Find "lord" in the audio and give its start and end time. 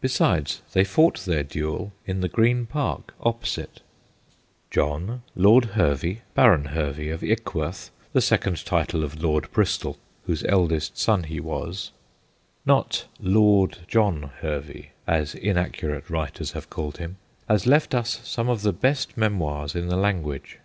5.34-5.64, 9.20-9.50, 13.18-13.78